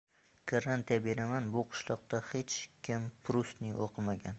Garantiya 0.51 1.03
beraman, 1.03 1.51
bu 1.57 1.65
qishloqda 1.75 2.25
hech 2.33 2.59
kim 2.89 3.09
Prustni 3.29 3.81
o‘qimagan! 3.89 4.29